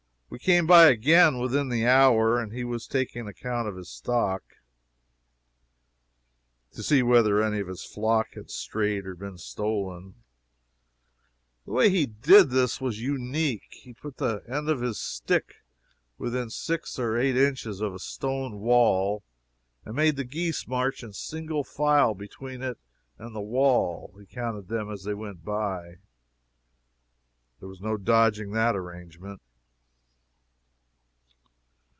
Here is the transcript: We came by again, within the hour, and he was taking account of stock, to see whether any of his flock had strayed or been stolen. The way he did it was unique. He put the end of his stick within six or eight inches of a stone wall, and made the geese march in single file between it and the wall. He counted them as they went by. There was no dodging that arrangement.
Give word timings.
We 0.33 0.39
came 0.39 0.65
by 0.65 0.85
again, 0.85 1.39
within 1.39 1.67
the 1.67 1.85
hour, 1.85 2.39
and 2.39 2.53
he 2.53 2.63
was 2.63 2.87
taking 2.87 3.27
account 3.27 3.67
of 3.67 3.85
stock, 3.85 4.41
to 6.71 6.81
see 6.81 7.03
whether 7.03 7.43
any 7.43 7.59
of 7.59 7.67
his 7.67 7.83
flock 7.83 8.35
had 8.35 8.49
strayed 8.49 9.05
or 9.05 9.13
been 9.13 9.37
stolen. 9.37 10.15
The 11.65 11.71
way 11.71 11.89
he 11.89 12.05
did 12.05 12.47
it 12.53 12.79
was 12.79 13.01
unique. 13.01 13.67
He 13.71 13.93
put 13.93 14.15
the 14.15 14.41
end 14.47 14.69
of 14.69 14.79
his 14.79 14.97
stick 14.97 15.55
within 16.17 16.49
six 16.49 16.97
or 16.97 17.17
eight 17.17 17.35
inches 17.35 17.81
of 17.81 17.93
a 17.93 17.99
stone 17.99 18.61
wall, 18.61 19.23
and 19.83 19.97
made 19.97 20.15
the 20.15 20.23
geese 20.23 20.65
march 20.65 21.03
in 21.03 21.11
single 21.11 21.65
file 21.65 22.13
between 22.13 22.61
it 22.63 22.77
and 23.17 23.35
the 23.35 23.41
wall. 23.41 24.15
He 24.17 24.33
counted 24.33 24.69
them 24.69 24.89
as 24.89 25.03
they 25.03 25.13
went 25.13 25.43
by. 25.43 25.97
There 27.59 27.67
was 27.67 27.81
no 27.81 27.97
dodging 27.97 28.51
that 28.51 28.77
arrangement. 28.77 29.41